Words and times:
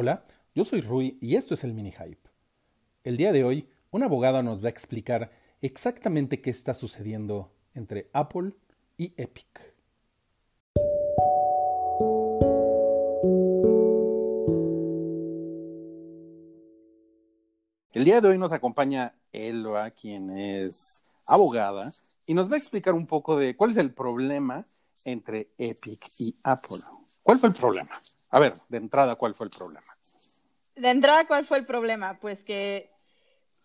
Hola, 0.00 0.22
yo 0.54 0.64
soy 0.64 0.80
Rui 0.80 1.18
y 1.20 1.34
esto 1.34 1.54
es 1.54 1.64
el 1.64 1.74
Mini 1.74 1.90
Hype. 1.90 2.30
El 3.02 3.16
día 3.16 3.32
de 3.32 3.42
hoy, 3.42 3.68
un 3.90 4.04
abogado 4.04 4.44
nos 4.44 4.62
va 4.62 4.68
a 4.68 4.70
explicar 4.70 5.32
exactamente 5.60 6.40
qué 6.40 6.50
está 6.50 6.72
sucediendo 6.72 7.50
entre 7.74 8.08
Apple 8.12 8.52
y 8.96 9.12
Epic. 9.16 9.74
El 17.92 18.04
día 18.04 18.20
de 18.20 18.28
hoy 18.28 18.38
nos 18.38 18.52
acompaña 18.52 19.16
Elba, 19.32 19.90
quien 19.90 20.30
es 20.38 21.02
abogada, 21.26 21.92
y 22.24 22.34
nos 22.34 22.48
va 22.48 22.54
a 22.54 22.58
explicar 22.58 22.94
un 22.94 23.08
poco 23.08 23.36
de 23.36 23.56
cuál 23.56 23.72
es 23.72 23.78
el 23.78 23.92
problema 23.92 24.64
entre 25.04 25.50
Epic 25.58 26.08
y 26.18 26.36
Apple. 26.44 26.84
¿Cuál 27.24 27.40
fue 27.40 27.48
el 27.48 27.56
problema? 27.56 28.00
A 28.30 28.38
ver, 28.38 28.54
de 28.68 28.78
entrada, 28.78 29.16
¿cuál 29.16 29.34
fue 29.34 29.46
el 29.46 29.50
problema? 29.50 29.97
De 30.78 30.90
entrada, 30.90 31.26
¿cuál 31.26 31.44
fue 31.44 31.58
el 31.58 31.66
problema? 31.66 32.18
Pues 32.20 32.44
que, 32.44 32.90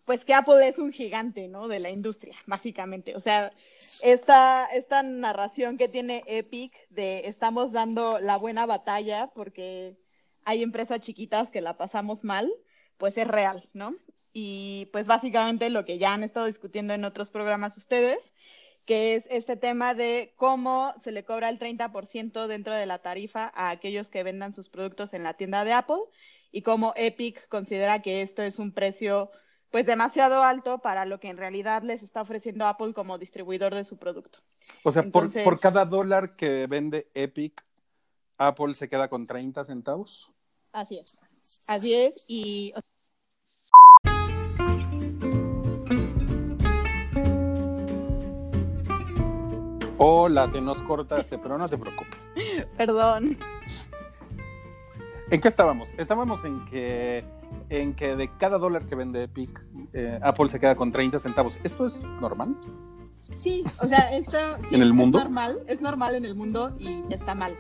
pues 0.06 0.26
que 0.26 0.34
Apple 0.34 0.68
es 0.68 0.80
un 0.80 0.92
gigante, 0.92 1.48
¿no? 1.48 1.68
De 1.68 1.80
la 1.80 1.92
industria, 1.92 2.36
básicamente. 2.48 3.16
O 3.16 3.22
sea, 3.22 3.54
esta, 4.02 4.66
esta 4.74 5.04
narración 5.04 5.78
que 5.78 5.88
tiene 5.88 6.24
Epic 6.26 6.74
de 6.90 7.28
estamos 7.28 7.72
dando 7.72 8.20
la 8.20 8.38
buena 8.38 8.66
batalla 8.66 9.28
porque 9.36 9.96
hay 10.44 10.64
empresas 10.64 11.02
chiquitas 11.02 11.50
que 11.50 11.62
la 11.62 11.78
pasamos 11.78 12.24
mal, 12.24 12.52
pues 12.98 13.16
es 13.18 13.28
real, 13.28 13.70
¿no? 13.74 13.96
Y 14.34 14.90
pues 14.92 15.06
básicamente 15.06 15.70
lo 15.70 15.86
que 15.86 16.00
ya 16.00 16.16
han 16.16 16.24
estado 16.24 16.48
discutiendo 16.48 16.96
en 16.96 17.06
otros 17.06 17.30
programas 17.30 17.78
ustedes, 17.78 18.18
que 18.88 19.14
es 19.14 19.26
este 19.30 19.56
tema 19.56 19.94
de 19.94 20.34
cómo 20.36 20.96
se 21.04 21.12
le 21.12 21.24
cobra 21.24 21.50
el 21.50 21.60
30% 21.60 22.48
dentro 22.48 22.74
de 22.74 22.88
la 22.88 23.00
tarifa 23.00 23.52
a 23.54 23.70
aquellos 23.70 24.10
que 24.10 24.24
vendan 24.24 24.56
sus 24.56 24.70
productos 24.70 25.14
en 25.14 25.24
la 25.24 25.36
tienda 25.36 25.64
de 25.64 25.74
Apple 25.74 26.02
y 26.54 26.62
cómo 26.62 26.94
Epic 26.96 27.50
considera 27.50 28.02
que 28.02 28.22
esto 28.22 28.44
es 28.44 28.60
un 28.60 28.72
precio 28.72 29.32
pues 29.72 29.88
demasiado 29.88 30.44
alto 30.44 30.78
para 30.78 31.04
lo 31.06 31.20
que 31.20 31.30
en 31.30 31.38
realidad 31.38 31.82
les 31.82 32.04
está 32.04 32.22
ofreciendo 32.22 32.68
Apple 32.68 32.94
como 32.94 33.18
distribuidor 33.18 33.74
de 33.74 33.84
su 33.84 33.98
producto. 33.98 34.40
O 34.84 34.92
sea, 34.92 35.04
por, 35.04 35.34
por 35.44 35.60
cada 35.60 35.84
dólar 35.84 36.36
que 36.36 36.68
vende 36.68 37.10
Epic, 37.16 37.66
Apple 38.38 38.76
se 38.76 38.88
queda 38.88 39.10
con 39.10 39.26
30 39.26 39.64
centavos. 39.66 40.32
Así 40.72 41.00
es. 41.00 41.20
Así 41.66 41.96
es. 41.96 42.14
Y 42.28 42.74
Hola, 49.98 50.52
te 50.52 50.62
nos 50.62 50.84
cortaste, 50.84 51.40
pero 51.40 51.58
no 51.58 51.68
te 51.68 51.78
preocupes. 51.78 52.30
Perdón. 52.78 53.38
¿En 55.30 55.42
qué 55.42 55.48
estábamos? 55.48 55.94
Estábamos 55.98 56.44
en 56.46 56.66
que, 56.66 57.24
en 57.70 57.94
que 57.94 58.16
de 58.16 58.30
cada 58.38 58.58
dólar 58.58 58.84
que 58.84 58.96
vende 58.96 59.24
Epic, 59.24 59.66
eh, 59.94 60.20
Apple 60.22 60.50
se 60.50 60.60
queda 60.60 60.76
con 60.76 60.92
30 60.92 61.20
centavos. 61.20 61.60
¿Esto 61.64 61.86
es 61.86 62.02
normal? 62.02 62.56
Sí, 63.42 63.64
o 63.82 63.88
sea, 63.88 64.16
esto 64.16 64.38
¿En 64.72 64.82
el 64.82 64.94
mundo? 64.94 65.18
es 65.18 65.24
normal, 65.24 65.60
es 65.68 65.82
normal 65.82 66.16
en 66.16 66.26
el 66.26 66.36
mundo 66.36 66.76
y 66.80 67.04
está 67.10 67.36
mal. 67.36 67.56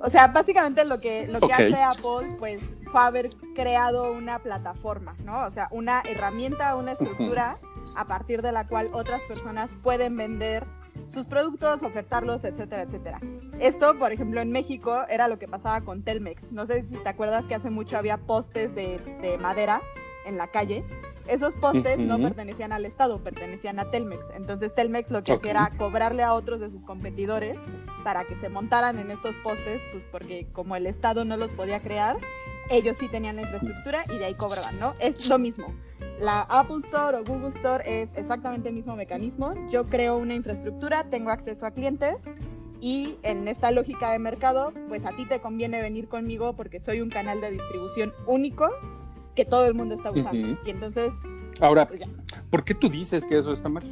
O 0.00 0.10
sea, 0.10 0.28
básicamente 0.28 0.84
lo 0.84 1.00
que, 1.00 1.26
lo 1.26 1.40
que 1.40 1.52
hace 1.52 1.82
Apple, 1.82 2.36
pues, 2.38 2.76
fue 2.90 3.00
haber 3.00 3.30
creado 3.54 4.12
una 4.12 4.38
plataforma, 4.40 5.16
¿no? 5.24 5.46
O 5.46 5.50
sea, 5.50 5.68
una 5.70 6.02
herramienta, 6.02 6.76
una 6.76 6.92
estructura 6.92 7.58
a 7.96 8.06
partir 8.06 8.42
de 8.42 8.52
la 8.52 8.66
cual 8.66 8.90
otras 8.92 9.22
personas 9.22 9.70
pueden 9.82 10.16
vender 10.16 10.66
sus 11.06 11.26
productos, 11.26 11.82
ofertarlos, 11.82 12.44
etcétera, 12.44 12.82
etcétera. 12.82 13.20
Esto, 13.60 13.98
por 13.98 14.12
ejemplo, 14.12 14.40
en 14.40 14.52
México 14.52 15.02
era 15.08 15.28
lo 15.28 15.38
que 15.38 15.48
pasaba 15.48 15.80
con 15.80 16.02
Telmex. 16.02 16.52
No 16.52 16.66
sé 16.66 16.84
si 16.88 16.96
te 16.96 17.08
acuerdas 17.08 17.44
que 17.46 17.54
hace 17.54 17.70
mucho 17.70 17.96
había 17.96 18.18
postes 18.18 18.74
de, 18.74 18.98
de 19.22 19.38
madera 19.38 19.80
en 20.26 20.36
la 20.36 20.48
calle. 20.48 20.84
Esos 21.28 21.54
postes 21.56 21.98
no 21.98 22.14
Ujú. 22.16 22.24
pertenecían 22.24 22.72
al 22.72 22.84
Estado, 22.84 23.18
pertenecían 23.22 23.78
a 23.80 23.90
Telmex. 23.90 24.24
Entonces 24.36 24.74
Telmex 24.74 25.10
lo 25.10 25.22
que 25.24 25.32
Ok. 25.32 25.38
hacía 25.38 25.50
era 25.52 25.70
cobrarle 25.76 26.22
a 26.22 26.34
otros 26.34 26.60
de 26.60 26.70
sus 26.70 26.82
competidores 26.84 27.56
para 28.04 28.24
que 28.24 28.36
se 28.36 28.48
montaran 28.48 28.98
en 29.00 29.10
estos 29.10 29.34
postes, 29.36 29.80
pues 29.92 30.04
porque 30.12 30.46
como 30.52 30.76
el 30.76 30.86
Estado 30.86 31.24
no 31.24 31.36
los 31.36 31.50
podía 31.50 31.80
crear, 31.80 32.16
ellos 32.70 32.96
sí 32.98 33.08
tenían 33.08 33.36
la 33.36 33.42
infraestructura 33.42 34.04
y 34.08 34.18
de 34.18 34.24
ahí 34.26 34.34
cobraban, 34.34 34.78
¿no? 34.78 34.92
Es 35.00 35.28
lo 35.28 35.38
mismo. 35.38 35.66
La 36.18 36.42
Apple 36.42 36.80
Store 36.84 37.18
o 37.18 37.24
Google 37.24 37.54
Store 37.56 38.02
es 38.02 38.10
exactamente 38.16 38.68
el 38.68 38.74
mismo 38.74 38.96
mecanismo. 38.96 39.54
Yo 39.70 39.86
creo 39.86 40.16
una 40.16 40.34
infraestructura, 40.34 41.04
tengo 41.04 41.30
acceso 41.30 41.66
a 41.66 41.70
clientes 41.70 42.22
y 42.80 43.16
en 43.22 43.48
esta 43.48 43.70
lógica 43.70 44.10
de 44.12 44.18
mercado, 44.18 44.72
pues 44.88 45.04
a 45.04 45.10
ti 45.10 45.26
te 45.26 45.40
conviene 45.40 45.80
venir 45.80 46.08
conmigo 46.08 46.54
porque 46.54 46.80
soy 46.80 47.00
un 47.00 47.10
canal 47.10 47.40
de 47.40 47.50
distribución 47.52 48.12
único 48.26 48.70
que 49.34 49.44
todo 49.44 49.66
el 49.66 49.74
mundo 49.74 49.94
está 49.94 50.10
usando. 50.10 50.58
Y 50.64 50.70
entonces, 50.70 51.12
Ahora, 51.60 51.86
pues. 51.86 52.02
¿por 52.50 52.64
qué 52.64 52.74
tú 52.74 52.88
dices 52.88 53.24
que 53.24 53.36
eso 53.38 53.52
está 53.52 53.68
mal? 53.68 53.84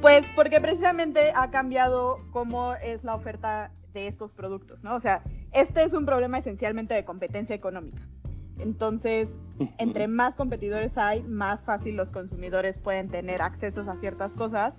Pues 0.00 0.26
porque 0.36 0.60
precisamente 0.60 1.32
ha 1.34 1.50
cambiado 1.50 2.20
cómo 2.30 2.74
es 2.74 3.02
la 3.02 3.14
oferta 3.14 3.72
de 3.98 4.08
estos 4.08 4.32
productos, 4.32 4.84
¿no? 4.84 4.94
O 4.94 5.00
sea, 5.00 5.22
este 5.52 5.82
es 5.82 5.92
un 5.92 6.06
problema 6.06 6.38
esencialmente 6.38 6.94
de 6.94 7.04
competencia 7.04 7.54
económica. 7.54 8.02
Entonces, 8.58 9.28
entre 9.78 10.08
más 10.08 10.34
competidores 10.34 10.96
hay, 10.98 11.22
más 11.22 11.60
fácil 11.60 11.96
los 11.96 12.10
consumidores 12.10 12.78
pueden 12.78 13.08
tener 13.08 13.42
accesos 13.42 13.88
a 13.88 13.96
ciertas 13.96 14.32
cosas, 14.32 14.74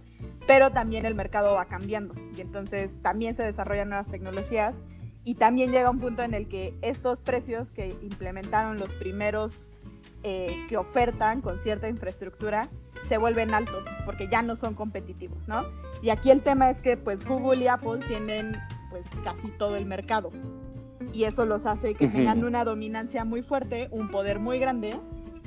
pero 0.47 0.71
también 0.71 1.05
el 1.05 1.15
mercado 1.15 1.55
va 1.55 1.65
cambiando 1.65 2.13
y 2.35 2.41
entonces 2.41 2.91
también 3.01 3.35
se 3.35 3.43
desarrollan 3.43 3.89
nuevas 3.89 4.07
tecnologías 4.07 4.75
y 5.23 5.35
también 5.35 5.71
llega 5.71 5.89
un 5.89 5.99
punto 5.99 6.23
en 6.23 6.33
el 6.33 6.47
que 6.47 6.77
estos 6.81 7.19
precios 7.19 7.69
que 7.71 7.89
implementaron 8.01 8.79
los 8.79 8.93
primeros 8.95 9.69
eh, 10.23 10.65
que 10.67 10.75
ofertan 10.75 11.41
con 11.41 11.61
cierta 11.63 11.87
infraestructura 11.87 12.69
se 13.07 13.17
vuelven 13.17 13.53
altos 13.53 13.85
porque 14.05 14.27
ya 14.27 14.41
no 14.41 14.55
son 14.55 14.73
competitivos, 14.73 15.47
¿no? 15.47 15.63
Y 16.01 16.09
aquí 16.09 16.31
el 16.31 16.41
tema 16.41 16.69
es 16.69 16.81
que 16.81 16.97
pues 16.97 17.25
Google 17.25 17.63
y 17.63 17.67
Apple 17.67 17.99
tienen 18.07 18.57
pues 18.89 19.03
casi 19.23 19.47
todo 19.57 19.75
el 19.75 19.85
mercado 19.85 20.31
y 21.13 21.23
eso 21.23 21.45
los 21.45 21.65
hace 21.65 21.95
que 21.95 22.07
tengan 22.07 22.43
una 22.43 22.63
dominancia 22.63 23.25
muy 23.25 23.41
fuerte, 23.41 23.87
un 23.91 24.09
poder 24.09 24.39
muy 24.39 24.59
grande 24.59 24.99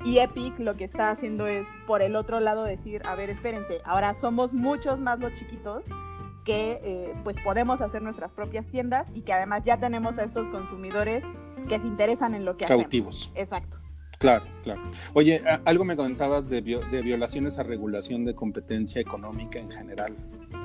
y 0.04 0.18
Epic 0.18 0.58
lo 0.58 0.76
que 0.76 0.84
está 0.84 1.10
haciendo 1.10 1.46
es 1.46 1.66
por 1.86 2.02
el 2.02 2.16
otro 2.16 2.40
lado 2.40 2.64
decir, 2.64 3.02
a 3.04 3.14
ver, 3.14 3.30
espérense, 3.30 3.80
ahora 3.84 4.14
somos 4.14 4.52
muchos 4.52 4.98
más 4.98 5.20
los 5.20 5.32
chiquitos 5.34 5.84
que 6.44 6.80
eh, 6.82 7.14
pues 7.22 7.36
podemos 7.44 7.80
hacer 7.80 8.02
nuestras 8.02 8.32
propias 8.32 8.66
tiendas 8.66 9.08
y 9.14 9.22
que 9.22 9.32
además 9.32 9.62
ya 9.64 9.78
tenemos 9.78 10.18
a 10.18 10.24
estos 10.24 10.48
consumidores 10.48 11.24
que 11.68 11.78
se 11.78 11.86
interesan 11.86 12.34
en 12.34 12.44
lo 12.44 12.56
que 12.56 12.64
Cautivos. 12.64 13.30
hacemos. 13.30 13.38
Exacto. 13.38 13.81
Claro, 14.22 14.44
claro. 14.62 14.80
Oye, 15.14 15.42
algo 15.64 15.84
me 15.84 15.96
comentabas 15.96 16.48
de, 16.48 16.62
de 16.62 17.02
violaciones 17.02 17.58
a 17.58 17.64
regulación 17.64 18.24
de 18.24 18.36
competencia 18.36 19.00
económica 19.00 19.58
en 19.58 19.68
general. 19.68 20.14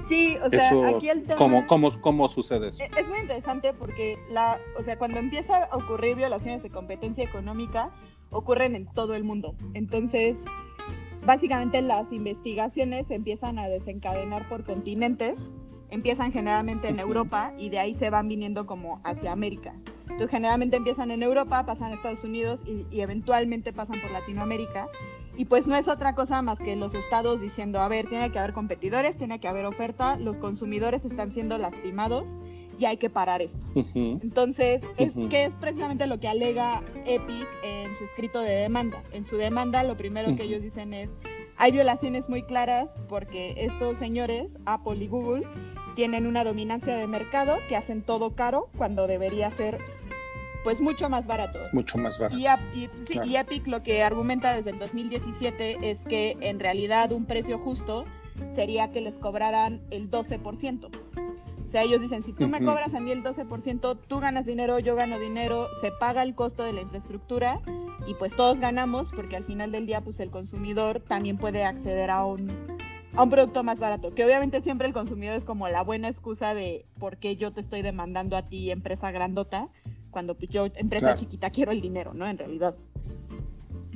Sí, 0.07 0.38
o 0.45 0.50
sea, 0.51 0.68
eso, 0.68 0.85
aquí 0.85 1.09
el 1.09 1.23
tema... 1.23 1.38
¿cómo, 1.38 1.66
cómo, 1.66 2.00
¿Cómo 2.00 2.29
sucede 2.29 2.69
eso? 2.69 2.84
Eh, 2.84 2.90
Es 2.95 3.07
muy 3.07 3.18
interesante 3.18 3.73
porque 3.73 4.19
la, 4.29 4.59
o 4.79 4.84
sea, 4.84 5.00
cuando 5.00 5.18
empieza 5.18 5.63
a 5.63 5.75
ocurrir 5.75 6.16
violaciones 6.18 6.62
de 6.62 6.69
competencia 6.69 7.23
económica, 7.23 7.90
ocurren 8.29 8.75
en 8.75 8.85
todo 8.94 9.16
el 9.16 9.23
mundo. 9.23 9.56
Entonces, 9.74 10.45
básicamente 11.25 11.81
las 11.81 12.12
investigaciones 12.12 13.07
se 13.07 13.16
empiezan 13.16 13.57
a 13.57 13.68
desencadenar 13.68 14.47
por 14.50 14.66
continentes, 14.66 15.34
empiezan 15.90 16.31
generalmente 16.31 16.90
en. 16.90 16.98
Europa 17.00 17.53
y 17.58 17.70
de 17.70 17.80
ahí 17.80 17.96
se 17.96 18.09
van 18.09 18.28
viniendo 18.28 18.66
como 18.66 19.00
hacia 19.03 19.31
América. 19.31 19.74
Entonces, 20.03 20.30
generalmente 20.30 20.78
empiezan 20.78 21.12
en 21.12 21.22
Europa, 21.24 21.66
pasan 21.66 21.92
a 21.92 21.96
Estados 21.96 22.24
Unidos 22.24 22.59
y, 22.66 22.86
y 22.90 23.02
eventualmente 23.02 23.72
pasan 23.72 24.02
por 24.02 24.12
Latinoamérica. 24.12 24.88
Y 25.38 25.46
pues 25.46 25.68
no 25.68 25.75
es 25.75 25.88
otra 25.88 26.16
cosa 26.16 26.42
más 26.42 26.58
que 26.58 26.75
los 26.75 26.94
estados 26.96 27.40
diciendo, 27.40 27.80
a 27.80 27.88
ver, 27.88 28.08
tiene 28.08 28.31
que 28.31 28.40
haber 28.40 28.53
competidores, 28.53 29.16
tiene 29.18 29.40
que 29.40 29.48
haber 29.48 29.66
oferta, 29.66 30.18
los 30.18 30.40
consumidores 30.40 31.06
están 31.06 31.31
siendo 31.31 31.60
lastimados 31.60 32.25
y 32.80 32.86
hay 32.86 32.98
que 32.98 33.10
parar 33.10 33.42
esto. 33.42 33.66
Ujú. 33.75 34.19
Entonces, 34.24 34.81
es 34.98 35.16
Ujú. 35.16 35.30
que 35.30 35.45
es 35.45 35.54
precisamente 35.54 36.07
lo 36.07 36.19
que 36.19 36.28
alega 36.28 36.81
Epic 37.06 37.48
en 37.63 37.95
su 37.95 38.04
escrito 38.06 38.42
de 38.42 38.51
demanda. 38.54 39.04
En 39.12 39.25
su 39.25 39.38
demanda, 39.38 39.83
lo 39.83 39.95
primero 39.95 40.28
que 40.30 40.33
Ujú. 40.33 40.44
ellos 40.44 40.62
dicen 40.63 40.94
es, 40.94 41.12
hay 41.57 41.71
violaciones 41.71 42.30
muy 42.30 42.44
claras 42.44 42.95
porque 43.09 43.54
estos 43.57 43.98
señores, 43.98 44.57
Apple 44.65 44.98
y 45.04 45.07
Google, 45.07 45.48
tienen 45.95 46.27
una 46.27 46.44
dominancia 46.44 46.95
de 46.95 47.07
mercado 47.07 47.57
que 47.68 47.75
hacen 47.75 48.04
todo 48.04 48.36
caro 48.36 48.69
cuando 48.77 49.07
debería 49.07 49.50
ser 49.51 49.80
pues 50.63 50.81
mucho 50.81 51.09
más 51.09 51.27
barato. 51.27 51.59
Mucho 51.71 51.98
más 51.98 52.19
barato. 52.19 52.38
Y, 52.75 52.88
sí, 53.06 53.13
Claro. 53.13 53.27
y 53.27 53.38
Epic 53.38 53.68
lo 53.68 53.83
que 53.83 54.04
argumenta 54.04 54.56
desde 54.56 54.71
el 54.71 54.80
2017 54.80 55.89
es 55.89 56.04
que 56.06 56.38
en 56.42 56.59
realidad 56.59 57.12
un 57.12 57.25
precio 57.25 57.57
justo 57.57 58.06
sería 58.54 58.92
que 58.92 59.01
les 59.01 59.18
cobraran 59.18 59.81
el 59.89 60.12
12%. 60.12 60.89
O 61.68 61.69
sea, 61.69 61.84
ellos 61.84 62.00
dicen, 62.00 62.24
si 62.24 62.31
tú 62.31 62.48
me 62.48 62.64
cobras 62.64 62.94
a 62.94 63.02
mí 63.02 63.12
el 63.12 63.24
12%, 63.24 63.98
tú 64.08 64.19
ganas 64.22 64.46
dinero, 64.46 64.80
yo 64.80 64.96
gano 64.96 65.19
dinero, 65.19 65.68
se 65.81 65.92
paga 65.92 66.24
el 66.24 66.34
costo 66.34 66.64
de 66.64 66.72
la 66.72 66.80
infraestructura 66.80 67.60
y 68.08 68.14
pues 68.14 68.34
todos 68.34 68.58
ganamos 68.58 69.12
porque 69.12 69.36
al 69.36 69.44
final 69.44 69.74
del 69.74 69.86
día 69.86 70.00
pues 70.00 70.22
el 70.22 70.30
consumidor 70.30 71.02
también 71.02 71.38
puede 71.38 71.66
acceder 71.66 72.10
a 72.10 72.24
un, 72.24 72.50
a 73.14 73.24
un 73.24 73.30
producto 73.30 73.66
más 73.66 73.80
barato. 73.80 74.16
Que 74.16 74.24
obviamente 74.24 74.62
siempre 74.62 74.88
el 74.88 74.94
consumidor 74.94 75.36
es 75.36 75.44
como 75.44 75.68
la 75.68 75.84
buena 75.84 76.08
excusa 76.08 76.54
de 76.54 76.86
por 77.00 77.18
qué 77.18 77.36
yo 77.36 77.52
te 77.52 77.60
estoy 77.60 77.81
demandando 77.81 78.38
a 78.38 78.46
ti, 78.46 78.72
empresa 78.72 79.12
grandota, 79.12 79.68
cuando 80.10 80.36
pues, 80.36 80.50
yo, 80.50 80.68
empresa 80.75 81.16
chiquita, 81.16 81.50
quiero 81.50 81.74
el 81.74 81.81
dinero, 81.81 82.14
¿no? 82.14 82.25
En 82.28 82.38
realidad. 82.38 82.75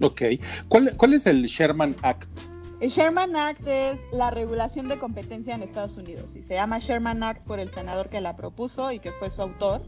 Ok. 0.01 0.23
¿Cuál, 0.67 0.91
¿Cuál 0.97 1.13
es 1.13 1.25
el 1.25 1.43
Sherman 1.45 1.95
Act? 2.01 2.50
El 2.81 2.89
Sherman 2.89 3.35
Act 3.35 3.61
es 3.67 3.99
la 4.11 4.31
regulación 4.31 4.87
de 4.87 4.97
competencia 4.97 5.53
en 5.53 5.61
Estados 5.61 5.97
Unidos 5.97 6.35
y 6.35 6.41
se 6.41 6.55
llama 6.55 6.79
Sherman 6.79 7.21
Act 7.21 7.45
por 7.45 7.59
el 7.59 7.69
senador 7.69 8.09
que 8.09 8.21
la 8.21 8.35
propuso 8.35 8.91
y 8.91 8.97
que 8.97 9.11
fue 9.11 9.29
su 9.29 9.43
autor. 9.43 9.83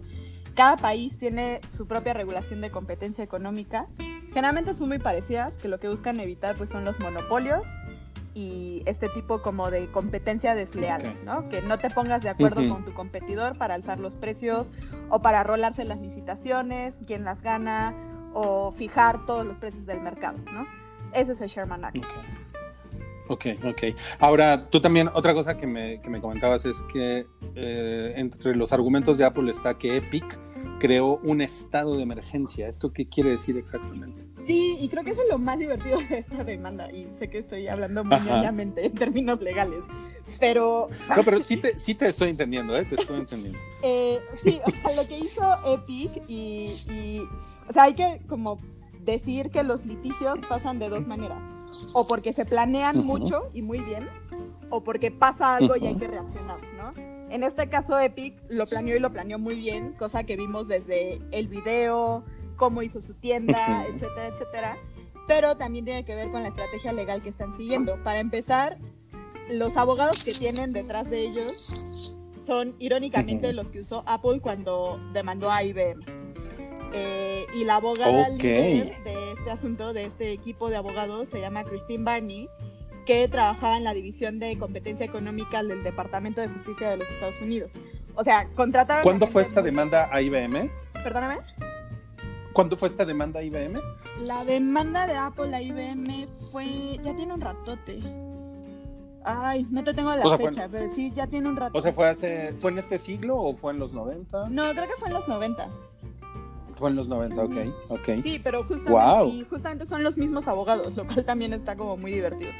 Cada 0.53 0.77
país 0.77 1.17
tiene 1.17 1.59
su 1.75 1.87
propia 1.87 2.13
regulación 2.13 2.61
de 2.61 2.69
competencia 2.69 3.23
económica. 3.23 3.87
Generalmente 4.27 4.75
son 4.75 4.89
muy 4.89 4.99
parecidas, 4.99 5.53
que 5.53 5.69
lo 5.69 5.79
que 5.79 5.89
buscan 5.89 6.19
evitar 6.19 6.55
pues 6.55 6.69
son 6.69 6.85
los 6.85 6.99
monopolios 6.99 7.63
y 8.35 8.83
este 8.85 9.09
tipo 9.09 9.41
como 9.41 9.71
de 9.71 9.89
competencia 9.91 10.53
desleal, 10.53 11.17
¿no? 11.25 11.49
Que 11.49 11.63
no 11.63 11.79
te 11.79 11.89
pongas 11.89 12.21
de 12.21 12.29
acuerdo 12.29 12.69
con 12.69 12.85
tu 12.85 12.93
competidor 12.93 13.57
para 13.57 13.73
alzar 13.73 13.99
los 13.99 14.13
precios 14.13 14.69
o 15.09 15.19
para 15.19 15.41
rolarse 15.41 15.83
las 15.83 15.99
licitaciones, 15.99 16.93
quién 17.07 17.23
las 17.23 17.41
gana 17.41 17.95
o 18.35 18.71
fijar 18.71 19.25
todos 19.25 19.47
los 19.47 19.57
precios 19.57 19.87
del 19.87 19.99
mercado, 19.99 20.37
¿no? 20.53 20.67
Ese 21.11 21.31
es 21.31 21.41
el 21.41 21.49
Sherman 21.49 21.85
Act. 21.85 22.05
Ok, 23.27 23.45
ok. 23.65 23.95
Ahora, 24.19 24.69
tú 24.69 24.81
también, 24.81 25.09
otra 25.13 25.33
cosa 25.33 25.57
que 25.57 25.65
me, 25.65 26.01
que 26.01 26.09
me 26.09 26.19
comentabas 26.19 26.65
es 26.65 26.81
que 26.91 27.25
eh, 27.55 28.13
entre 28.17 28.55
los 28.55 28.73
argumentos 28.73 29.17
de 29.17 29.25
Apple 29.25 29.49
está 29.49 29.77
que 29.77 29.97
Epic 29.97 30.39
creó 30.79 31.19
un 31.23 31.41
estado 31.41 31.95
de 31.95 32.03
emergencia. 32.03 32.67
¿Esto 32.67 32.91
qué 32.91 33.07
quiere 33.07 33.31
decir 33.31 33.57
exactamente? 33.57 34.25
Sí, 34.45 34.75
y 34.81 34.89
creo 34.89 35.03
que 35.03 35.11
eso 35.11 35.21
es 35.21 35.29
lo 35.31 35.37
más 35.37 35.57
divertido 35.57 35.99
de 36.09 36.19
esta 36.19 36.43
demanda. 36.43 36.91
Y 36.91 37.07
sé 37.17 37.29
que 37.29 37.39
estoy 37.39 37.67
hablando 37.67 38.03
muy 38.03 38.17
obviamente 38.17 38.85
en 38.85 38.93
términos 38.93 39.41
legales. 39.41 39.79
Pero. 40.39 40.89
No, 41.15 41.23
pero 41.23 41.41
sí 41.41 41.57
te, 41.57 41.77
sí 41.77 41.95
te 41.95 42.07
estoy 42.07 42.29
entendiendo, 42.29 42.77
¿eh? 42.77 42.85
Te 42.85 42.95
estoy 42.95 43.19
entendiendo. 43.19 43.59
Eh, 43.85 44.21
sí, 44.41 44.61
o 44.65 44.71
sea, 44.71 44.95
lo 44.95 45.05
que 45.05 45.17
hizo 45.17 45.43
Epic 45.65 46.23
y, 46.29 46.73
y. 46.89 47.21
O 47.69 47.73
sea, 47.73 47.83
hay 47.83 47.95
que 47.95 48.21
como 48.29 48.57
decir 49.03 49.49
que 49.49 49.61
los 49.61 49.85
litigios 49.85 50.39
pasan 50.47 50.79
de 50.79 50.87
dos 50.87 51.05
maneras 51.05 51.41
o 51.93 52.07
porque 52.07 52.33
se 52.33 52.45
planean 52.45 53.05
mucho 53.05 53.49
y 53.53 53.61
muy 53.61 53.79
bien, 53.79 54.09
o 54.69 54.81
porque 54.81 55.11
pasa 55.11 55.55
algo 55.55 55.75
y 55.75 55.87
hay 55.87 55.95
que 55.95 56.07
reaccionar, 56.07 56.59
¿no? 56.77 56.93
En 57.29 57.43
este 57.43 57.67
caso 57.67 57.99
Epic 57.99 58.35
lo 58.49 58.65
planeó 58.65 58.95
y 58.95 58.99
lo 58.99 59.11
planeó 59.11 59.39
muy 59.39 59.55
bien, 59.55 59.93
cosa 59.97 60.23
que 60.23 60.35
vimos 60.35 60.67
desde 60.67 61.19
el 61.31 61.47
video, 61.47 62.23
cómo 62.57 62.81
hizo 62.83 63.01
su 63.01 63.13
tienda, 63.15 63.85
etcétera, 63.87 64.27
etcétera. 64.27 64.77
Pero 65.27 65.55
también 65.57 65.85
tiene 65.85 66.05
que 66.05 66.15
ver 66.15 66.31
con 66.31 66.43
la 66.43 66.49
estrategia 66.49 66.93
legal 66.93 67.23
que 67.23 67.29
están 67.29 67.55
siguiendo. 67.55 67.97
Para 68.03 68.19
empezar, 68.19 68.77
los 69.49 69.77
abogados 69.77 70.23
que 70.23 70.33
tienen 70.33 70.73
detrás 70.73 71.09
de 71.09 71.21
ellos 71.21 72.17
son 72.45 72.75
irónicamente 72.79 73.51
los 73.53 73.69
que 73.69 73.79
usó 73.79 74.03
Apple 74.05 74.39
cuando 74.41 74.99
demandó 75.13 75.49
a 75.49 75.63
IBM. 75.63 76.03
Eh, 76.93 77.47
y 77.55 77.63
la 77.63 77.77
abogada 77.77 78.29
líder 78.29 79.03
de 79.03 79.22
este 79.43 79.51
asunto, 79.51 79.91
de 79.91 80.05
este 80.05 80.31
equipo 80.31 80.69
de 80.69 80.77
abogados, 80.77 81.27
se 81.29 81.41
llama 81.41 81.65
Christine 81.65 82.05
Barney, 82.05 82.47
que 83.05 83.27
trabajaba 83.27 83.75
en 83.75 83.83
la 83.83 83.93
División 83.93 84.39
de 84.39 84.57
Competencia 84.57 85.05
Económica 85.05 85.61
del 85.61 85.83
Departamento 85.83 86.39
de 86.39 86.47
Justicia 86.47 86.91
de 86.91 86.97
los 86.97 87.09
Estados 87.09 87.41
Unidos. 87.41 87.71
O 88.15 88.23
sea, 88.23 88.47
contrataron... 88.55 89.03
¿Cuándo 89.03 89.27
fue 89.27 89.41
esta 89.41 89.61
demanda 89.61 90.07
a 90.13 90.21
IBM? 90.21 90.71
Perdóname. 91.03 91.39
¿Cuándo 92.53 92.77
fue 92.77 92.87
esta 92.87 93.03
demanda 93.03 93.41
a 93.41 93.43
IBM? 93.43 93.81
La 94.25 94.45
demanda 94.45 95.07
de 95.07 95.17
Apple 95.17 95.53
a 95.53 95.61
IBM 95.61 96.25
fue... 96.49 96.97
ya 97.03 97.13
tiene 97.13 97.33
un 97.33 97.41
ratote. 97.41 97.99
Ay, 99.25 99.67
no 99.69 99.83
te 99.83 99.93
tengo 99.93 100.15
la 100.15 100.37
fecha, 100.37 100.69
pero 100.71 100.89
sí, 100.93 101.11
ya 101.13 101.27
tiene 101.27 101.49
un 101.49 101.57
rato. 101.57 101.77
O 101.77 101.81
sea, 101.81 101.91
¿fue, 101.91 102.07
hace, 102.07 102.53
¿fue 102.53 102.71
en 102.71 102.77
este 102.77 102.97
siglo 102.97 103.35
o 103.35 103.53
fue 103.53 103.73
en 103.73 103.79
los 103.79 103.91
90? 103.91 104.47
No, 104.49 104.71
creo 104.71 104.87
que 104.87 104.95
fue 104.97 105.09
en 105.09 105.15
los 105.15 105.27
90. 105.27 105.69
Fue 106.83 106.89
en 106.89 106.97
los 106.97 107.07
90, 107.07 107.41
ok, 107.41 107.55
ok. 107.87 108.09
Sí, 108.21 108.41
pero 108.43 108.65
justamente, 108.65 109.45
justamente 109.49 109.85
son 109.85 110.03
los 110.03 110.17
mismos 110.17 110.49
abogados, 110.49 110.93
lo 110.97 111.05
cual 111.05 111.23
también 111.23 111.53
está 111.53 111.77
como 111.77 111.95
muy 111.95 112.11
divertido. 112.11 112.51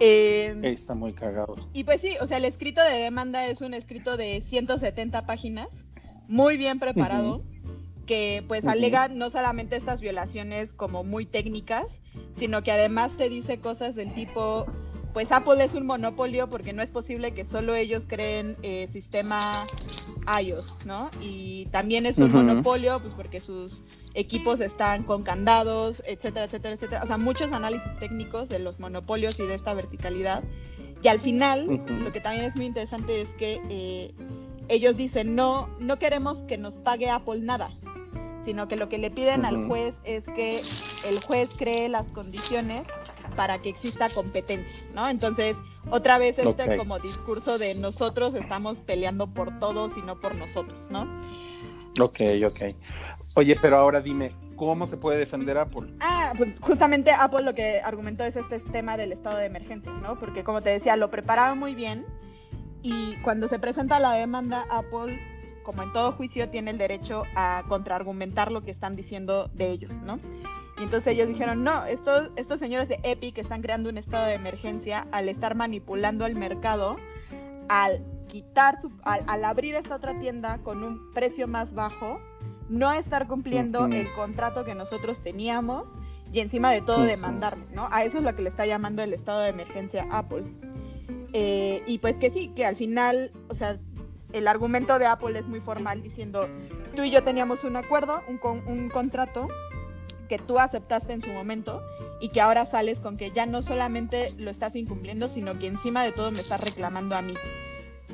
Eh, 0.00 0.58
está 0.64 0.96
muy 0.96 1.12
cagado. 1.12 1.54
Y 1.72 1.84
pues 1.84 2.00
sí, 2.00 2.16
o 2.20 2.26
sea, 2.26 2.38
el 2.38 2.46
escrito 2.46 2.82
de 2.82 2.98
demanda 2.98 3.46
es 3.46 3.60
un 3.60 3.72
escrito 3.72 4.16
de 4.16 4.40
170 4.40 5.24
páginas, 5.24 5.86
muy 6.26 6.56
bien 6.56 6.80
preparado, 6.80 7.44
que 8.06 8.42
pues 8.48 8.64
alega 8.64 9.06
no 9.06 9.30
solamente 9.30 9.76
estas 9.76 10.00
violaciones 10.00 10.72
como 10.72 11.04
muy 11.04 11.24
técnicas, 11.24 12.00
sino 12.36 12.64
que 12.64 12.72
además 12.72 13.12
te 13.16 13.28
dice 13.28 13.60
cosas 13.60 13.94
del 13.94 14.12
tipo 14.14 14.66
pues 15.12 15.32
Apple 15.32 15.62
es 15.64 15.74
un 15.74 15.86
monopolio 15.86 16.48
porque 16.48 16.72
no 16.72 16.82
es 16.82 16.90
posible 16.90 17.32
que 17.32 17.44
solo 17.44 17.74
ellos 17.74 18.06
creen 18.06 18.56
eh, 18.62 18.88
sistema 18.88 19.38
iOS, 20.40 20.84
¿no? 20.84 21.10
Y 21.20 21.66
también 21.66 22.06
es 22.06 22.18
un 22.18 22.32
monopolio 22.32 22.98
pues 23.00 23.14
porque 23.14 23.40
sus 23.40 23.82
equipos 24.14 24.60
están 24.60 25.04
con 25.04 25.22
candados, 25.22 26.02
etcétera, 26.06 26.46
etcétera, 26.46 26.74
etcétera. 26.74 27.02
O 27.02 27.06
sea, 27.06 27.18
muchos 27.18 27.52
análisis 27.52 27.94
técnicos 27.98 28.48
de 28.48 28.58
los 28.58 28.78
monopolios 28.78 29.38
y 29.40 29.46
de 29.46 29.54
esta 29.54 29.74
verticalidad. 29.74 30.42
Y 31.02 31.08
al 31.08 31.20
final, 31.20 31.82
lo 31.88 32.12
que 32.12 32.20
también 32.20 32.44
es 32.44 32.56
muy 32.56 32.66
interesante 32.66 33.22
es 33.22 33.30
que 33.30 33.60
eh, 33.70 34.14
ellos 34.68 34.96
dicen, 34.96 35.34
no, 35.34 35.68
no 35.78 35.98
queremos 35.98 36.42
que 36.42 36.58
nos 36.58 36.78
pague 36.78 37.08
Apple 37.08 37.40
nada, 37.40 37.70
sino 38.44 38.68
que 38.68 38.76
lo 38.76 38.88
que 38.88 38.98
le 38.98 39.10
piden 39.10 39.44
al 39.44 39.66
juez 39.66 39.94
es 40.04 40.24
que 40.24 40.60
el 41.08 41.20
juez 41.20 41.48
cree 41.56 41.88
las 41.88 42.12
condiciones 42.12 42.86
para 43.40 43.58
que 43.58 43.70
exista 43.70 44.10
competencia, 44.10 44.78
¿no? 44.94 45.08
Entonces, 45.08 45.56
otra 45.88 46.18
vez 46.18 46.38
este 46.38 46.76
como 46.76 46.98
discurso 46.98 47.56
de 47.56 47.74
nosotros 47.74 48.34
estamos 48.34 48.80
peleando 48.80 49.32
por 49.32 49.58
todos 49.58 49.96
y 49.96 50.02
no 50.02 50.20
por 50.20 50.34
nosotros, 50.34 50.90
¿no? 50.90 51.08
Ok, 51.98 52.20
ok. 52.46 52.76
Oye, 53.36 53.56
pero 53.62 53.78
ahora 53.78 54.02
dime, 54.02 54.34
¿cómo 54.56 54.86
se 54.86 54.98
puede 54.98 55.18
defender 55.18 55.56
Apple? 55.56 55.90
Ah, 56.00 56.34
pues 56.36 56.50
justamente 56.60 57.12
Apple 57.12 57.40
lo 57.40 57.54
que 57.54 57.80
argumentó 57.80 58.24
es 58.24 58.36
este 58.36 58.60
tema 58.60 58.98
del 58.98 59.12
estado 59.12 59.38
de 59.38 59.46
emergencia, 59.46 59.90
¿no? 59.90 60.18
Porque 60.18 60.44
como 60.44 60.60
te 60.60 60.68
decía, 60.68 60.96
lo 60.96 61.10
prepararon 61.10 61.58
muy 61.58 61.74
bien 61.74 62.04
y 62.82 63.16
cuando 63.22 63.48
se 63.48 63.58
presenta 63.58 64.00
la 64.00 64.12
demanda, 64.12 64.66
Apple, 64.68 65.18
como 65.62 65.82
en 65.82 65.94
todo 65.94 66.12
juicio, 66.12 66.50
tiene 66.50 66.72
el 66.72 66.76
derecho 66.76 67.22
a 67.34 67.64
contraargumentar 67.70 68.52
lo 68.52 68.62
que 68.62 68.70
están 68.70 68.96
diciendo 68.96 69.48
de 69.54 69.70
ellos, 69.70 69.94
¿no? 70.04 70.20
Y 70.80 70.84
entonces 70.84 71.12
ellos 71.12 71.28
dijeron, 71.28 71.62
no, 71.62 71.84
estos, 71.84 72.30
estos 72.36 72.58
señores 72.58 72.88
de 72.88 72.98
Epic 73.02 73.36
están 73.36 73.60
creando 73.60 73.90
un 73.90 73.98
estado 73.98 74.24
de 74.26 74.32
emergencia 74.32 75.06
al 75.12 75.28
estar 75.28 75.54
manipulando 75.54 76.24
el 76.24 76.36
mercado, 76.36 76.96
al 77.68 78.02
quitar, 78.28 78.80
su, 78.80 78.90
al, 79.02 79.44
abrir 79.44 79.74
esta 79.74 79.96
otra 79.96 80.18
tienda 80.18 80.58
con 80.62 80.82
un 80.82 81.12
precio 81.12 81.46
más 81.46 81.74
bajo, 81.74 82.18
no 82.70 82.92
estar 82.92 83.26
cumpliendo 83.26 83.84
el 83.86 84.10
contrato 84.14 84.64
que 84.64 84.74
nosotros 84.74 85.22
teníamos 85.22 85.84
y 86.32 86.40
encima 86.40 86.70
de 86.70 86.80
todo 86.80 87.02
demandarnos, 87.02 87.70
¿no? 87.72 87.88
A 87.90 88.04
eso 88.04 88.18
es 88.18 88.24
lo 88.24 88.34
que 88.34 88.40
le 88.40 88.48
está 88.48 88.64
llamando 88.64 89.02
el 89.02 89.12
estado 89.12 89.40
de 89.40 89.50
emergencia 89.50 90.06
Apple. 90.10 90.44
Eh, 91.34 91.82
y 91.86 91.98
pues 91.98 92.16
que 92.16 92.30
sí, 92.30 92.48
que 92.56 92.64
al 92.64 92.76
final, 92.76 93.32
o 93.48 93.54
sea, 93.54 93.78
el 94.32 94.48
argumento 94.48 94.98
de 94.98 95.06
Apple 95.06 95.38
es 95.38 95.46
muy 95.46 95.60
formal 95.60 96.02
diciendo, 96.02 96.48
tú 96.96 97.02
y 97.02 97.10
yo 97.10 97.22
teníamos 97.22 97.64
un 97.64 97.76
acuerdo, 97.76 98.22
un, 98.28 98.40
un 98.66 98.88
contrato, 98.88 99.48
que 100.30 100.38
tú 100.38 100.60
aceptaste 100.60 101.12
en 101.12 101.20
su 101.20 101.30
momento 101.30 101.82
y 102.20 102.28
que 102.28 102.40
ahora 102.40 102.64
sales 102.64 103.00
con 103.00 103.16
que 103.16 103.32
ya 103.32 103.46
no 103.46 103.62
solamente 103.62 104.28
lo 104.38 104.52
estás 104.52 104.76
incumpliendo, 104.76 105.28
sino 105.28 105.58
que 105.58 105.66
encima 105.66 106.04
de 106.04 106.12
todo 106.12 106.30
me 106.30 106.38
estás 106.38 106.64
reclamando 106.64 107.16
a 107.16 107.22
mí. 107.22 107.34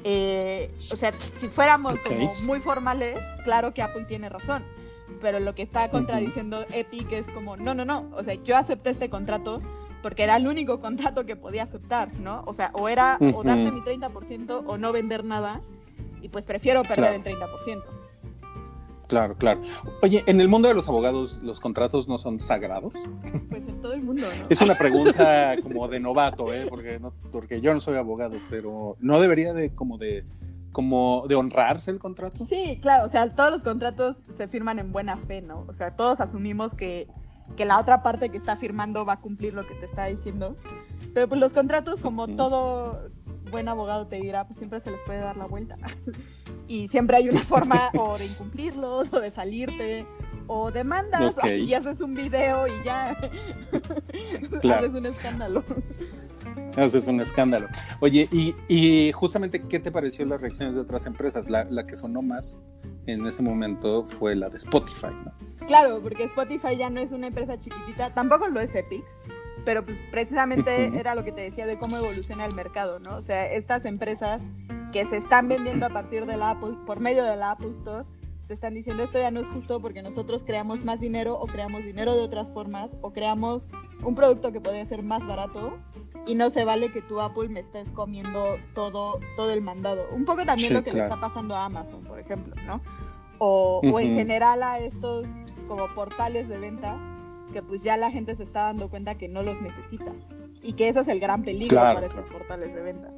Eh, 0.02 0.70
o 0.76 0.96
sea, 0.96 1.12
si 1.12 1.48
fuéramos 1.48 2.00
como 2.00 2.32
muy 2.44 2.60
formales, 2.60 3.18
claro 3.44 3.74
que 3.74 3.82
Apple 3.82 4.06
tiene 4.08 4.30
razón, 4.30 4.64
pero 5.20 5.40
lo 5.40 5.54
que 5.54 5.60
está 5.60 5.90
contradiciendo 5.90 6.64
Epic 6.72 7.12
es 7.12 7.30
como, 7.32 7.58
no, 7.58 7.74
no, 7.74 7.84
no, 7.84 8.10
o 8.16 8.24
sea, 8.24 8.32
yo 8.32 8.56
acepté 8.56 8.90
este 8.90 9.10
contrato 9.10 9.60
porque 10.02 10.22
era 10.22 10.36
el 10.36 10.46
único 10.46 10.80
contrato 10.80 11.26
que 11.26 11.36
podía 11.36 11.64
aceptar, 11.64 12.14
¿no? 12.14 12.44
O 12.46 12.54
sea, 12.54 12.70
o 12.72 12.88
era 12.88 13.18
o 13.20 13.42
darte 13.42 13.70
mi 13.70 13.80
30% 13.82 14.62
o 14.66 14.78
no 14.78 14.90
vender 14.90 15.22
nada, 15.22 15.60
y 16.22 16.30
pues 16.30 16.46
prefiero 16.46 16.82
perder 16.82 17.12
el 17.12 17.22
30%. 17.22 18.05
Claro, 19.06 19.36
claro. 19.36 19.62
Oye, 20.02 20.24
en 20.26 20.40
el 20.40 20.48
mundo 20.48 20.68
de 20.68 20.74
los 20.74 20.88
abogados, 20.88 21.38
¿los 21.42 21.60
contratos 21.60 22.08
no 22.08 22.18
son 22.18 22.40
sagrados? 22.40 22.92
Pues 23.48 23.66
en 23.68 23.80
todo 23.80 23.92
el 23.92 24.02
mundo, 24.02 24.26
¿no? 24.26 24.42
Es 24.48 24.60
una 24.60 24.74
pregunta 24.78 25.56
como 25.62 25.86
de 25.88 26.00
novato, 26.00 26.52
¿eh? 26.52 26.66
Porque, 26.68 26.98
no, 26.98 27.12
porque 27.30 27.60
yo 27.60 27.72
no 27.72 27.80
soy 27.80 27.96
abogado, 27.96 28.36
pero 28.50 28.96
¿no 29.00 29.20
debería 29.20 29.52
de 29.52 29.74
como 29.74 29.98
de 29.98 30.24
como 30.72 31.24
de 31.26 31.34
honrarse 31.36 31.90
el 31.90 31.98
contrato? 31.98 32.44
Sí, 32.44 32.78
claro, 32.82 33.06
o 33.06 33.10
sea, 33.10 33.34
todos 33.34 33.50
los 33.50 33.62
contratos 33.62 34.16
se 34.36 34.46
firman 34.46 34.78
en 34.78 34.92
buena 34.92 35.16
fe, 35.16 35.40
¿no? 35.40 35.64
O 35.68 35.72
sea, 35.72 35.96
todos 35.96 36.20
asumimos 36.20 36.74
que, 36.74 37.08
que 37.56 37.64
la 37.64 37.80
otra 37.80 38.02
parte 38.02 38.28
que 38.28 38.36
está 38.36 38.56
firmando 38.56 39.06
va 39.06 39.14
a 39.14 39.20
cumplir 39.20 39.54
lo 39.54 39.66
que 39.66 39.74
te 39.74 39.86
está 39.86 40.04
diciendo. 40.04 40.54
Pero 41.14 41.28
pues 41.28 41.40
los 41.40 41.54
contratos, 41.54 41.98
como 42.00 42.28
todo 42.28 43.08
buen 43.50 43.68
abogado 43.68 44.06
te 44.06 44.16
dirá, 44.16 44.46
pues 44.46 44.58
siempre 44.58 44.80
se 44.80 44.90
les 44.90 45.00
puede 45.00 45.20
dar 45.20 45.36
la 45.36 45.46
vuelta. 45.46 45.76
y 46.68 46.88
siempre 46.88 47.16
hay 47.16 47.28
una 47.28 47.40
forma 47.40 47.90
o 47.98 48.18
de 48.18 48.26
incumplirlos 48.26 49.12
o 49.12 49.20
de 49.20 49.30
salirte 49.30 50.06
o 50.48 50.70
demandas 50.70 51.34
y 51.44 51.74
haces 51.74 52.00
un 52.00 52.14
video 52.14 52.66
y 52.66 52.84
ya 52.84 53.10
haces 54.74 54.94
un 54.94 55.06
escándalo. 55.06 55.64
Haces 56.76 57.08
un 57.08 57.20
escándalo. 57.20 57.66
Oye, 58.00 58.28
y, 58.30 58.54
y, 58.68 59.10
justamente, 59.12 59.62
¿qué 59.62 59.80
te 59.80 59.90
pareció 59.90 60.24
las 60.26 60.40
reacciones 60.40 60.74
de 60.74 60.82
otras 60.82 61.06
empresas? 61.06 61.50
La, 61.50 61.64
la 61.64 61.86
que 61.86 61.96
sonó 61.96 62.22
más 62.22 62.60
en 63.06 63.26
ese 63.26 63.42
momento 63.42 64.04
fue 64.04 64.36
la 64.36 64.48
de 64.50 64.56
Spotify, 64.56 65.08
¿no? 65.24 65.32
Claro, 65.66 66.00
porque 66.02 66.24
Spotify 66.24 66.76
ya 66.76 66.90
no 66.90 67.00
es 67.00 67.12
una 67.12 67.26
empresa 67.28 67.58
chiquitita, 67.58 68.14
tampoco 68.14 68.46
lo 68.48 68.60
es 68.60 68.74
Epic, 68.74 69.04
pero 69.64 69.84
pues 69.84 69.98
precisamente 70.10 70.98
era 70.98 71.14
lo 71.14 71.24
que 71.24 71.32
te 71.32 71.40
decía 71.40 71.66
de 71.66 71.78
cómo 71.78 71.96
evoluciona 71.96 72.44
el 72.44 72.54
mercado, 72.54 72.98
¿no? 72.98 73.16
O 73.16 73.22
sea, 73.22 73.50
estas 73.52 73.84
empresas 73.84 74.42
que 74.92 75.06
se 75.06 75.16
están 75.18 75.48
vendiendo 75.48 75.86
a 75.86 75.90
partir 75.90 76.26
de 76.26 76.36
la 76.36 76.50
Apple, 76.50 76.74
por 76.86 77.00
medio 77.00 77.24
de 77.24 77.36
la 77.36 77.52
Apple 77.52 77.70
Store, 77.78 78.04
te 78.46 78.54
están 78.54 78.74
diciendo 78.74 79.02
esto 79.02 79.18
ya 79.18 79.30
no 79.32 79.40
es 79.40 79.48
justo 79.48 79.80
porque 79.80 80.02
nosotros 80.02 80.44
creamos 80.44 80.84
más 80.84 81.00
dinero 81.00 81.34
o 81.34 81.46
creamos 81.46 81.84
dinero 81.84 82.14
de 82.14 82.20
otras 82.20 82.48
formas 82.50 82.96
o 83.02 83.12
creamos 83.12 83.70
un 84.04 84.14
producto 84.14 84.52
que 84.52 84.60
podría 84.60 84.86
ser 84.86 85.02
más 85.02 85.26
barato 85.26 85.76
y 86.26 86.36
no 86.36 86.50
se 86.50 86.64
vale 86.64 86.92
que 86.92 87.02
tu 87.02 87.20
Apple 87.20 87.48
me 87.48 87.60
estés 87.60 87.90
comiendo 87.90 88.56
todo, 88.74 89.18
todo 89.36 89.50
el 89.50 89.62
mandado. 89.62 90.04
Un 90.12 90.24
poco 90.24 90.44
también 90.44 90.68
Sí, 90.68 90.74
lo 90.74 90.84
que 90.84 90.90
le 90.90 90.98
claro. 90.98 91.14
está 91.14 91.28
pasando 91.28 91.56
a 91.56 91.64
Amazon, 91.64 92.04
por 92.04 92.20
ejemplo, 92.20 92.54
¿no? 92.66 92.80
O, 93.38 93.80
o 93.82 94.00
en 94.00 94.14
general 94.14 94.62
a 94.62 94.78
estos 94.78 95.26
como 95.66 95.86
portales 95.88 96.48
de 96.48 96.58
venta 96.58 96.96
que 97.56 97.62
pues 97.62 97.82
ya 97.82 97.96
la 97.96 98.10
gente 98.10 98.36
se 98.36 98.42
está 98.42 98.64
dando 98.64 98.90
cuenta 98.90 99.14
que 99.14 99.28
no 99.28 99.42
los 99.42 99.58
necesita 99.62 100.12
y 100.62 100.74
que 100.74 100.90
ese 100.90 101.00
es 101.00 101.08
el 101.08 101.18
gran 101.20 101.42
peligro 101.42 101.78
Claro, 101.78 101.94
para 101.94 102.08
claro. 102.08 102.20
estos 102.20 102.36
portales 102.36 102.74
de 102.74 102.82
venta. 102.82 103.08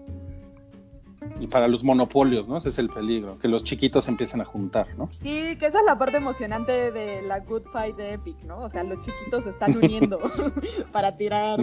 Y 1.41 1.49
para 1.49 1.67
los 1.67 1.83
monopolios, 1.83 2.47
¿no? 2.47 2.57
Ese 2.57 2.69
es 2.69 2.79
el 2.79 2.89
peligro, 2.89 3.37
que 3.41 3.49
los 3.49 3.65
chiquitos 3.65 4.07
empiecen 4.07 4.41
a 4.41 4.45
juntar, 4.45 4.87
¿no? 4.97 5.09
Sí, 5.11 5.57
que 5.57 5.67
esa 5.67 5.81
es 5.81 5.85
la 5.85 5.99
parte 5.99 6.19
emocionante 6.19 6.93
de 6.93 7.21
la 7.23 7.41
Good 7.41 7.65
Fight 7.73 7.97
de 7.97 8.13
Epic, 8.13 8.41
¿no? 8.45 8.61
O 8.61 8.71
sea, 8.71 8.85
los 8.85 9.05
chiquitos 9.05 9.43
se 9.43 9.51
están 9.51 9.77
uniendo 9.83 10.21
para 10.93 11.17
tirar 11.17 11.59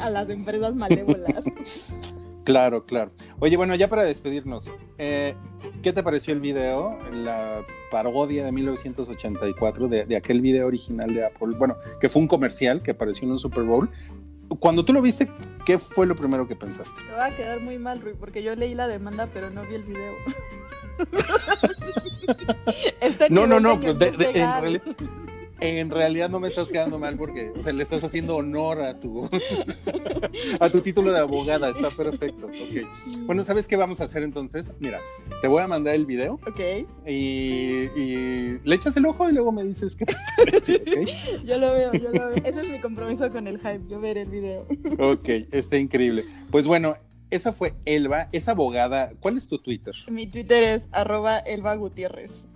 a 0.00 0.10
las 0.10 0.30
empresas 0.30 0.74
malévolas. 0.76 1.44
Claro, 2.48 2.86
claro. 2.86 3.10
Oye, 3.40 3.58
bueno, 3.58 3.74
ya 3.74 3.88
para 3.88 4.04
despedirnos, 4.04 4.70
eh, 4.96 5.34
¿qué 5.82 5.92
te 5.92 6.02
pareció 6.02 6.32
el 6.32 6.40
video, 6.40 6.98
la 7.12 7.60
parodia 7.90 8.42
de 8.42 8.52
1984 8.52 9.86
de, 9.88 10.06
de 10.06 10.16
aquel 10.16 10.40
video 10.40 10.66
original 10.66 11.12
de 11.12 11.26
Apple? 11.26 11.56
Bueno, 11.58 11.76
que 12.00 12.08
fue 12.08 12.22
un 12.22 12.26
comercial 12.28 12.80
que 12.80 12.92
apareció 12.92 13.26
en 13.26 13.32
un 13.32 13.38
Super 13.38 13.64
Bowl. 13.64 13.90
Cuando 14.60 14.82
tú 14.82 14.94
lo 14.94 15.02
viste, 15.02 15.28
¿qué 15.66 15.78
fue 15.78 16.06
lo 16.06 16.16
primero 16.16 16.48
que 16.48 16.56
pensaste? 16.56 17.02
Me 17.02 17.12
va 17.18 17.26
a 17.26 17.36
quedar 17.36 17.60
muy 17.60 17.76
mal, 17.76 18.00
Rui, 18.00 18.14
porque 18.18 18.42
yo 18.42 18.56
leí 18.56 18.74
la 18.74 18.88
demanda, 18.88 19.28
pero 19.34 19.50
no 19.50 19.60
vi 19.66 19.74
el 19.74 19.82
video. 19.82 20.14
Este 23.02 23.28
No, 23.28 23.46
no, 23.46 23.60
no, 23.60 23.76
de- 23.76 24.08
en, 24.08 24.16
legal. 24.16 24.82
en 25.60 25.90
realidad 25.90 26.30
no 26.30 26.40
me 26.40 26.48
estás 26.48 26.68
quedando 26.68 26.98
mal 26.98 27.16
porque 27.16 27.50
o 27.50 27.62
sea, 27.62 27.72
le 27.72 27.82
estás 27.82 28.02
haciendo 28.04 28.36
honor 28.36 28.82
a 28.82 28.98
tu, 29.00 29.28
a 30.60 30.70
tu 30.70 30.80
título 30.80 31.12
de 31.12 31.18
abogada, 31.18 31.68
está 31.68 31.90
perfecto. 31.90 32.46
ok. 32.46 33.18
Bueno, 33.26 33.44
¿sabes 33.44 33.66
qué 33.66 33.76
vamos 33.76 34.00
a 34.00 34.04
hacer 34.04 34.22
entonces? 34.22 34.70
Mira, 34.78 35.00
te 35.40 35.48
voy 35.48 35.62
a 35.62 35.66
mandar 35.66 35.94
el 35.94 36.06
video 36.06 36.34
Ok, 36.46 36.60
y, 37.06 37.88
y 37.96 38.60
le 38.64 38.74
echas 38.74 38.96
el 38.96 39.06
ojo 39.06 39.28
y 39.28 39.32
luego 39.32 39.52
me 39.52 39.64
dices 39.64 39.96
qué 39.96 40.06
te 40.06 40.14
parece, 40.36 40.76
¿ok? 40.76 41.44
yo 41.44 41.58
lo 41.58 41.72
veo, 41.72 41.92
yo 41.92 42.10
lo 42.10 42.28
veo. 42.28 42.36
Ese 42.44 42.60
es 42.60 42.70
mi 42.70 42.80
compromiso 42.80 43.30
con 43.30 43.46
el 43.46 43.58
hype, 43.58 43.82
yo 43.88 44.00
veré 44.00 44.22
el 44.22 44.28
video. 44.30 44.66
Ok, 44.98 45.28
está 45.52 45.76
increíble. 45.76 46.24
Pues 46.50 46.66
bueno, 46.66 46.96
esa 47.30 47.52
fue 47.52 47.74
Elba, 47.84 48.28
es 48.32 48.48
abogada. 48.48 49.10
¿Cuál 49.20 49.36
es 49.36 49.48
tu 49.48 49.58
Twitter? 49.58 49.94
Mi 50.10 50.26
Twitter 50.26 50.62
es 50.62 50.86
arroba 50.92 51.38
Elba 51.38 51.74
Gutiérrez. 51.74 52.46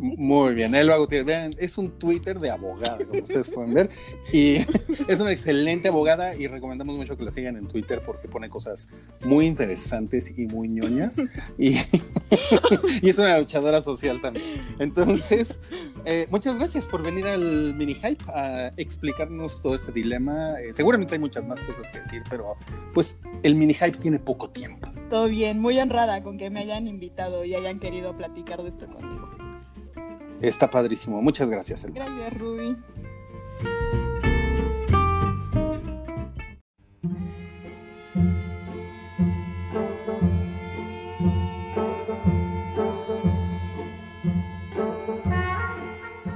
Muy 0.00 0.54
bien, 0.54 0.74
Elba 0.74 0.96
Gutiérrez. 0.96 1.26
Vean, 1.26 1.50
es 1.58 1.78
un 1.78 1.98
Twitter 1.98 2.38
de 2.38 2.50
abogada, 2.50 3.04
como 3.04 3.22
ustedes 3.22 3.48
pueden 3.48 3.74
ver. 3.74 3.90
Y 4.32 4.56
es 5.08 5.20
una 5.20 5.32
excelente 5.32 5.88
abogada 5.88 6.36
y 6.36 6.46
recomendamos 6.46 6.96
mucho 6.96 7.16
que 7.16 7.24
la 7.24 7.30
sigan 7.30 7.56
en 7.56 7.68
Twitter 7.68 8.02
porque 8.04 8.28
pone 8.28 8.48
cosas 8.48 8.88
muy 9.24 9.46
interesantes 9.46 10.36
y 10.38 10.46
muy 10.46 10.68
ñoñas. 10.68 11.20
Y, 11.58 11.76
y 13.02 13.08
es 13.08 13.18
una 13.18 13.38
luchadora 13.38 13.82
social 13.82 14.20
también. 14.20 14.62
Entonces, 14.78 15.60
eh, 16.04 16.26
muchas 16.30 16.56
gracias 16.56 16.86
por 16.86 17.02
venir 17.02 17.26
al 17.26 17.74
mini 17.74 17.94
hype 17.94 18.24
a 18.28 18.72
explicarnos 18.76 19.62
todo 19.62 19.74
este 19.74 19.92
dilema. 19.92 20.60
Eh, 20.60 20.72
seguramente 20.72 21.14
hay 21.14 21.20
muchas 21.20 21.46
más 21.46 21.60
cosas 21.62 21.90
que 21.90 22.00
decir, 22.00 22.22
pero 22.28 22.56
pues 22.92 23.20
el 23.42 23.54
mini 23.54 23.74
hype 23.74 23.98
tiene 23.98 24.18
poco 24.18 24.50
tiempo. 24.50 24.88
Todo 25.14 25.28
bien, 25.28 25.60
muy 25.60 25.78
honrada 25.78 26.24
con 26.24 26.38
que 26.38 26.50
me 26.50 26.58
hayan 26.58 26.88
invitado 26.88 27.44
y 27.44 27.54
hayan 27.54 27.78
querido 27.78 28.16
platicar 28.16 28.60
de 28.64 28.70
esto 28.70 28.88
conmigo. 28.88 29.30
Está 30.40 30.68
padrísimo. 30.68 31.22
Muchas 31.22 31.48
gracias, 31.48 31.84
Elba. 31.84 32.04
Gracias, 32.04 32.34
Ruby. 32.36 32.76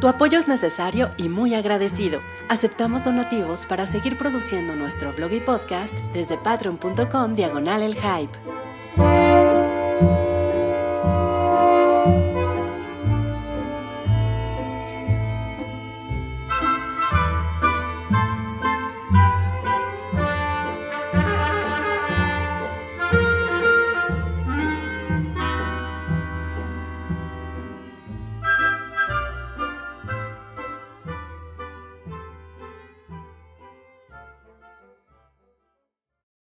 Tu 0.00 0.06
apoyo 0.06 0.38
es 0.38 0.46
necesario 0.46 1.10
y 1.16 1.28
muy 1.28 1.56
agradecido. 1.56 2.20
Aceptamos 2.48 3.02
donativos 3.02 3.66
para 3.66 3.86
seguir 3.86 4.16
produciendo 4.16 4.76
nuestro 4.76 5.12
blog 5.14 5.32
y 5.32 5.40
podcast 5.40 5.94
desde 6.14 6.38
patreon.com 6.38 7.34
diagonal 7.34 7.82
el 7.82 7.96
hype. 7.96 8.57
Thank 11.98 12.32
you. 12.32 12.37